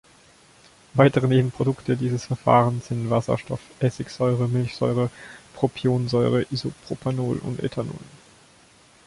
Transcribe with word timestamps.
Weitere 0.95 1.27
Nebenprodukte 1.27 1.95
dieses 1.95 2.25
Verfahrens 2.25 2.87
sind 2.87 3.11
Wasserstoff, 3.11 3.59
Essigsäure, 3.79 4.47
Milchsäure, 4.47 5.11
Propionsäure, 5.53 6.47
Isopropanol 6.49 7.37
und 7.37 7.61
Ethanol. 7.61 7.99